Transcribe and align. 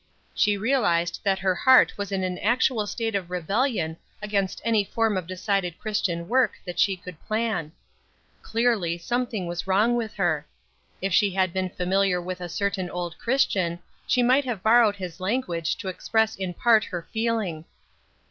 She 0.33 0.57
realized 0.57 1.19
that 1.23 1.37
her 1.37 1.53
heart 1.53 1.95
was 1.95 2.11
in 2.11 2.23
an 2.23 2.39
actual 2.39 2.87
state 2.87 3.13
of 3.13 3.29
rebellion 3.29 3.97
against 4.19 4.59
any 4.65 4.83
form 4.83 5.15
of 5.15 5.27
decided 5.27 5.77
Christian 5.77 6.27
work 6.27 6.53
that 6.65 6.79
she 6.79 6.97
could 6.97 7.23
plan. 7.27 7.71
Clearly, 8.41 8.97
something 8.97 9.45
was 9.45 9.67
wrong 9.67 9.95
with 9.95 10.15
her. 10.15 10.47
If 11.03 11.13
she 11.13 11.29
had 11.35 11.53
been 11.53 11.69
familiar 11.69 12.19
with 12.19 12.41
a 12.41 12.49
certain 12.49 12.89
old 12.89 13.15
Christian, 13.19 13.77
she 14.07 14.23
might 14.23 14.45
have 14.45 14.63
borrowed 14.63 14.95
his 14.95 15.19
language 15.19 15.75
to 15.75 15.87
express 15.87 16.35
in 16.35 16.55
part 16.55 16.83
her 16.85 17.07
feeling. 17.13 17.65